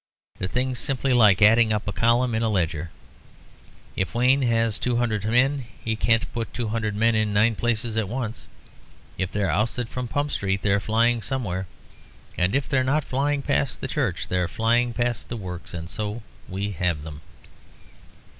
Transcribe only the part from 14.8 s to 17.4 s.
past the Works. And so we have them.